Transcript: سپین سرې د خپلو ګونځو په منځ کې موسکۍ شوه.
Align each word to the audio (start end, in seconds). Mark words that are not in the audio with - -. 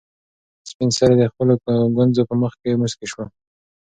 سپین 0.69 0.89
سرې 0.97 1.15
د 1.19 1.23
خپلو 1.31 1.53
ګونځو 1.95 2.21
په 2.29 2.33
منځ 2.41 2.53
کې 2.59 2.79
موسکۍ 2.81 3.07
شوه. 3.11 3.25